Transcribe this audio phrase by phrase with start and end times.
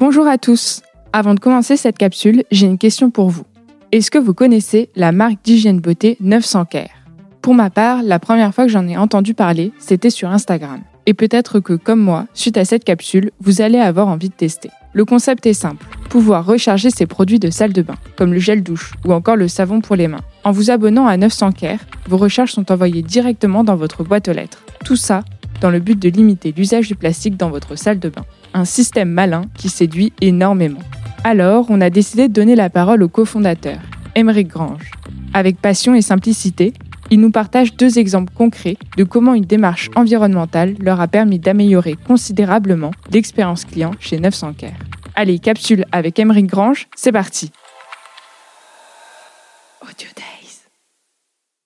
[0.00, 0.80] Bonjour à tous.
[1.12, 3.44] Avant de commencer cette capsule, j'ai une question pour vous.
[3.92, 6.88] Est-ce que vous connaissez la marque d'hygiène beauté 900 Care
[7.42, 10.80] Pour ma part, la première fois que j'en ai entendu parler, c'était sur Instagram.
[11.04, 14.70] Et peut-être que, comme moi, suite à cette capsule, vous allez avoir envie de tester.
[14.94, 18.62] Le concept est simple pouvoir recharger ses produits de salle de bain, comme le gel
[18.62, 20.22] douche ou encore le savon pour les mains.
[20.44, 21.78] En vous abonnant à 900 Care,
[22.08, 24.64] vos recharges sont envoyées directement dans votre boîte aux lettres.
[24.82, 25.22] Tout ça
[25.60, 28.24] dans le but de limiter l'usage du plastique dans votre salle de bain.
[28.52, 30.80] Un système malin qui séduit énormément.
[31.22, 33.78] Alors, on a décidé de donner la parole au cofondateur,
[34.14, 34.90] Émeric Grange.
[35.34, 36.72] Avec passion et simplicité,
[37.10, 41.94] il nous partage deux exemples concrets de comment une démarche environnementale leur a permis d'améliorer
[41.94, 44.70] considérablement l'expérience client chez 900 Care.
[45.14, 47.50] Allez, capsule avec Émeric Grange, c'est parti.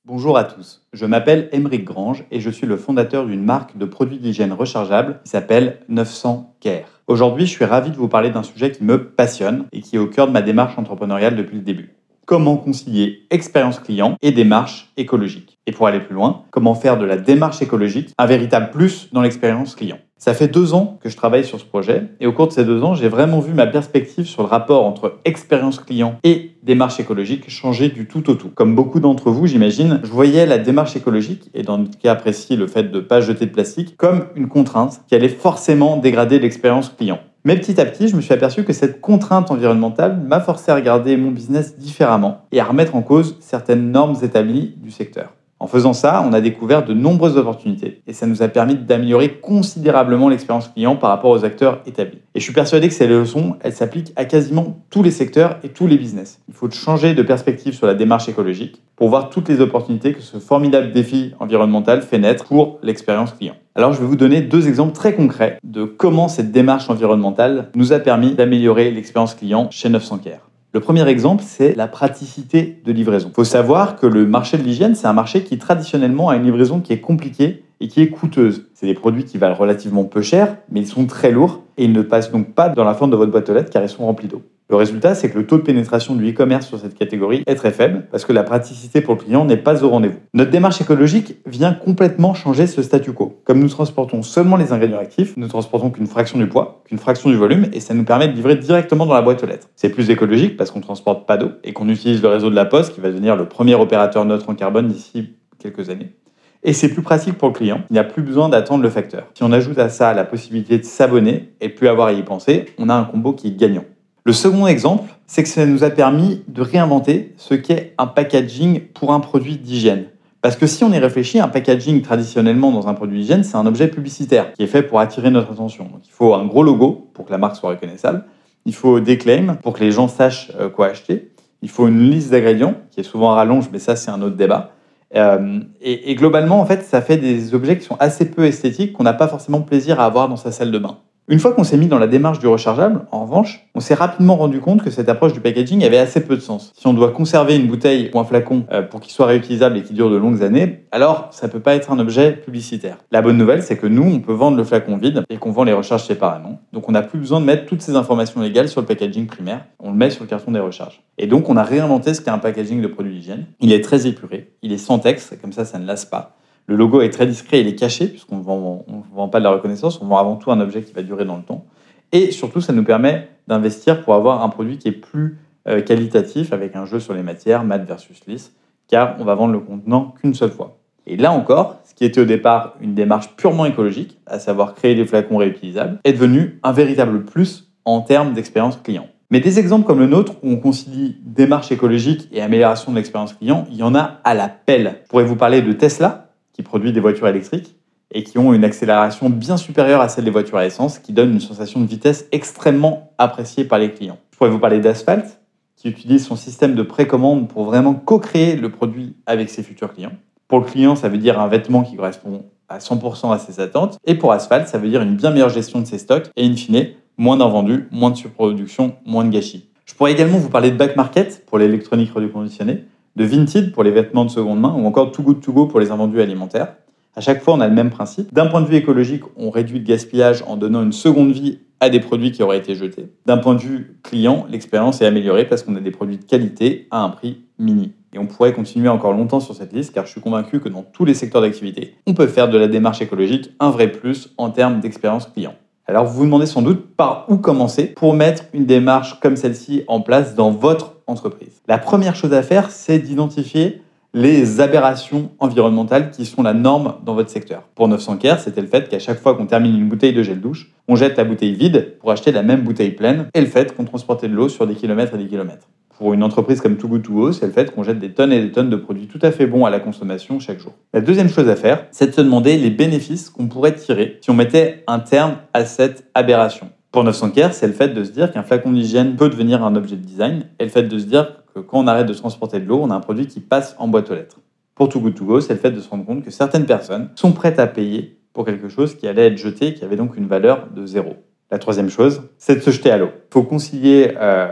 [0.07, 3.87] Bonjour à tous, je m'appelle Émeric Grange et je suis le fondateur d'une marque de
[3.87, 7.01] produits d'hygiène rechargeables qui s'appelle 900 Care.
[7.07, 9.99] Aujourd'hui, je suis ravi de vous parler d'un sujet qui me passionne et qui est
[9.99, 11.95] au cœur de ma démarche entrepreneuriale depuis le début.
[12.27, 15.57] Comment concilier expérience client et démarche écologique?
[15.67, 19.23] Et pour aller plus loin, comment faire de la démarche écologique un véritable plus dans
[19.23, 20.01] l'expérience client?
[20.25, 22.65] Ça fait deux ans que je travaille sur ce projet et au cours de ces
[22.65, 26.99] deux ans, j'ai vraiment vu ma perspective sur le rapport entre expérience client et démarche
[26.99, 28.49] écologique changer du tout au tout.
[28.49, 32.57] Comme beaucoup d'entre vous, j'imagine, je voyais la démarche écologique, et dans le cas précis
[32.57, 36.39] le fait de ne pas jeter de plastique, comme une contrainte qui allait forcément dégrader
[36.39, 37.19] l'expérience client.
[37.45, 40.75] Mais petit à petit, je me suis aperçu que cette contrainte environnementale m'a forcé à
[40.75, 45.35] regarder mon business différemment et à remettre en cause certaines normes établies du secteur.
[45.65, 49.39] En faisant ça, on a découvert de nombreuses opportunités et ça nous a permis d'améliorer
[49.41, 52.19] considérablement l'expérience client par rapport aux acteurs établis.
[52.35, 55.71] Et je suis persuadé que ces leçons, elles s'appliquent à quasiment tous les secteurs et
[55.71, 56.39] tous les business.
[56.49, 60.21] Il faut changer de perspective sur la démarche écologique pour voir toutes les opportunités que
[60.21, 63.55] ce formidable défi environnemental fait naître pour l'expérience client.
[63.75, 67.95] Alors je vais vous donner deux exemples très concrets de comment cette démarche environnementale nous
[67.95, 70.51] a permis d'améliorer l'expérience client chez 900 Care.
[70.75, 73.29] Le premier exemple, c'est la praticité de livraison.
[73.31, 76.43] Il faut savoir que le marché de l'hygiène, c'est un marché qui traditionnellement a une
[76.43, 78.67] livraison qui est compliquée et qui est coûteuse.
[78.75, 81.93] C'est des produits qui valent relativement peu cher, mais ils sont très lourds et ils
[81.93, 84.05] ne passent donc pas dans la forme de votre boîte aux lettres car ils sont
[84.05, 84.43] remplis d'eau.
[84.71, 87.71] Le résultat, c'est que le taux de pénétration du e-commerce sur cette catégorie est très
[87.71, 90.19] faible parce que la praticité pour le client n'est pas au rendez-vous.
[90.33, 93.43] Notre démarche écologique vient complètement changer ce statu quo.
[93.45, 97.29] Comme nous transportons seulement les ingrédients actifs, nous transportons qu'une fraction du poids, qu'une fraction
[97.29, 99.69] du volume et ça nous permet de livrer directement dans la boîte aux lettres.
[99.77, 102.55] C'est plus écologique parce qu'on ne transporte pas d'eau et qu'on utilise le réseau de
[102.55, 106.15] la Poste qui va devenir le premier opérateur neutre en carbone d'ici quelques années.
[106.63, 107.83] Et c'est plus pratique pour le client.
[107.91, 109.27] Il n'y a plus besoin d'attendre le facteur.
[109.35, 112.23] Si on ajoute à ça la possibilité de s'abonner et de plus avoir à y
[112.23, 113.85] penser, on a un combo qui est gagnant.
[114.27, 118.81] Le second exemple, c'est que ça nous a permis de réinventer ce qu'est un packaging
[118.81, 120.07] pour un produit d'hygiène.
[120.41, 123.67] Parce que si on y réfléchit, un packaging traditionnellement dans un produit d'hygiène, c'est un
[123.67, 125.91] objet publicitaire qui est fait pour attirer notre attention.
[126.07, 128.25] Il faut un gros logo pour que la marque soit reconnaissable.
[128.65, 131.31] Il faut des claims pour que les gens sachent euh, quoi acheter.
[131.61, 134.37] Il faut une liste d'ingrédients qui est souvent à rallonge, mais ça c'est un autre
[134.37, 134.73] débat.
[135.17, 139.05] Euh, et, globalement, en fait, ça fait des objets qui sont assez peu esthétiques, qu'on
[139.05, 140.99] n'a pas forcément plaisir à avoir dans sa salle de bain.
[141.27, 144.37] Une fois qu'on s'est mis dans la démarche du rechargeable, en revanche, on s'est rapidement
[144.37, 146.75] rendu compte que cette approche du packaging avait assez peu de sens.
[146.77, 149.83] Si on doit conserver une bouteille ou un flacon euh, pour qu'il soit réutilisable et
[149.83, 152.99] qu'il dure de longues années, alors ça peut pas être un objet publicitaire.
[153.11, 155.65] La bonne nouvelle, c'est que nous, on peut vendre le flacon vide et qu'on vend
[155.65, 156.61] les recharges séparément.
[156.75, 159.65] Donc on n'a plus besoin de mettre toutes ces informations légales sur le packaging primaire,
[159.79, 161.03] on le met sur le carton des recharges.
[161.17, 163.47] Et donc on a réinventé ce qu'est un packaging de produits d'hygiène.
[163.61, 166.37] Il est très épuré, il est sans texte, comme ça ça ne lasse pas.
[166.67, 170.01] Le logo est très discret, il est caché, puisqu'on ne vend, pas de la reconnaissance,
[170.01, 171.67] on vend avant tout un objet qui va durer dans le temps.
[172.13, 175.39] Et surtout, ça nous permet d'investir pour avoir un produit qui est plus
[175.69, 178.53] euh, qualitatif, avec un jeu sur les matières, mat versus lisse,
[178.89, 180.79] car on va vendre le contenant qu'une seule fois.
[181.07, 184.95] Et là encore, ce qui était au départ une démarche purement écologique, à savoir créer
[184.95, 189.07] des flacons réutilisables, est devenu un véritable plus en termes d'expérience client.
[189.31, 193.35] Mais des exemples comme le nôtre, où on concilie démarche écologique et amélioration de l'expérience
[193.35, 195.01] client, il y en a à la pelle.
[195.05, 196.24] Je pourrais vous parler de Tesla,
[196.55, 197.77] qui produit des voitures électriques
[198.11, 201.33] et qui ont une accélération bien supérieure à celle des voitures à essence, qui donne
[201.33, 204.19] une sensation de vitesse extrêmement appréciée par les clients.
[204.31, 205.41] Je pourrais vous parler d'Asphalt,
[205.77, 210.13] qui utilise son système de précommande pour vraiment co-créer le produit avec ses futurs clients.
[210.49, 213.99] Pour le client, ça veut dire un vêtement qui correspond à 100% à ses attentes.
[214.07, 216.55] Et pour Asphalt, ça veut dire une bien meilleure gestion de ses stocks et in
[216.55, 219.69] fine, moins d'invendus, moins de surproduction, moins de gâchis.
[219.87, 222.85] Je pourrais également vous parler de Back Market pour l'électronique reconditionnée,
[223.17, 225.81] de Vinted pour les vêtements de seconde main ou encore Too Good To Go pour
[225.81, 226.75] les invendus alimentaires.
[227.17, 228.35] À chaque fois, on a le même principe.
[228.35, 231.89] D'un point de vue écologique, on réduit le gaspillage en donnant une seconde vie à
[231.89, 233.07] des produits qui auraient été jetés.
[233.27, 236.89] D'un point de vue client, l'expérience est améliorée parce qu'on a des produits de qualité
[236.91, 237.93] à un prix mini.
[238.15, 240.83] Et on pourrait continuer encore longtemps sur cette liste car je suis convaincu que dans
[240.83, 244.51] tous les secteurs d'activité, on peut faire de la démarche écologique un vrai plus en
[244.51, 245.55] termes d'expérience client.
[245.87, 249.85] Alors vous vous demandez sans doute par où commencer pour mettre une démarche comme celle-ci
[249.87, 251.61] en place dans votre entreprise.
[251.69, 253.83] La première chose à faire, c'est d'identifier
[254.15, 257.65] les aberrations environnementales qui sont la norme dans votre secteur.
[257.75, 260.41] Pour 900 Care, c'était le fait qu'à chaque fois qu'on termine une bouteille de gel
[260.41, 263.75] douche, on jette la bouteille vide pour acheter la même bouteille pleine, et le fait
[263.75, 265.69] qu'on transportait de l'eau sur des kilomètres et des kilomètres.
[265.99, 268.41] Pour une entreprise comme Too Good To c'est le fait qu'on jette des tonnes et
[268.41, 270.73] des tonnes de produits tout à fait bons à la consommation chaque jour.
[270.93, 274.31] La deuxième chose à faire, c'est de se demander les bénéfices qu'on pourrait tirer si
[274.31, 276.71] on mettait un terme à cette aberration.
[276.95, 279.75] Pour 900 Care, c'est le fait de se dire qu'un flacon d'hygiène peut devenir un
[279.75, 282.61] objet de design, et le fait de se dire que quand on arrête de transporter
[282.61, 284.39] de l'eau, on a un produit qui passe en boîte aux lettres.
[284.77, 287.11] Pour Too Good To Go, c'est le fait de se rendre compte que certaines personnes
[287.17, 290.29] sont prêtes à payer pour quelque chose qui allait être jeté, qui avait donc une
[290.29, 291.17] valeur de zéro.
[291.51, 293.11] La troisième chose, c'est de se jeter à l'eau.
[293.15, 294.49] Il faut concilier, euh,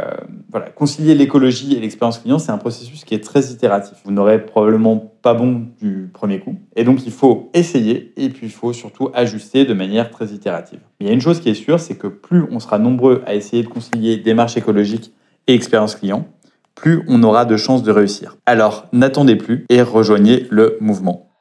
[0.50, 3.96] voilà, concilier l'écologie et l'expérience client, c'est un processus qui est très itératif.
[4.04, 6.56] Vous n'aurez probablement pas bon du premier coup.
[6.76, 10.80] Et donc, il faut essayer et puis il faut surtout ajuster de manière très itérative.
[11.00, 13.22] Mais il y a une chose qui est sûre, c'est que plus on sera nombreux
[13.26, 15.12] à essayer de concilier démarche écologique
[15.46, 16.28] et expérience client,
[16.74, 18.36] plus on aura de chances de réussir.
[18.46, 21.31] Alors, n'attendez plus et rejoignez le mouvement.